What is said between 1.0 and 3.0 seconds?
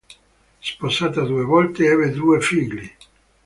due volte, ebbe due figli.